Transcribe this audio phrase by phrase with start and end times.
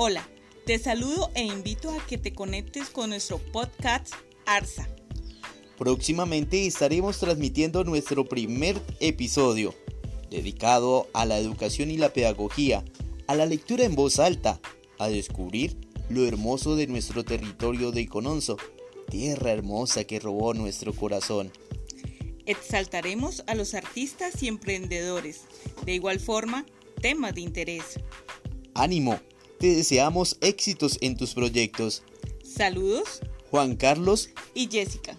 [0.00, 0.28] Hola,
[0.64, 4.14] te saludo e invito a que te conectes con nuestro podcast
[4.46, 4.88] ARSA.
[5.76, 9.74] Próximamente estaremos transmitiendo nuestro primer episodio,
[10.30, 12.84] dedicado a la educación y la pedagogía,
[13.26, 14.60] a la lectura en voz alta,
[15.00, 15.76] a descubrir
[16.08, 18.56] lo hermoso de nuestro territorio de Icononso,
[19.10, 21.50] tierra hermosa que robó nuestro corazón.
[22.46, 25.40] Exaltaremos a los artistas y emprendedores,
[25.84, 26.66] de igual forma,
[27.02, 27.98] temas de interés.
[28.74, 29.18] Ánimo,
[29.58, 32.02] te deseamos éxitos en tus proyectos.
[32.42, 35.16] Saludos, Juan Carlos y Jessica.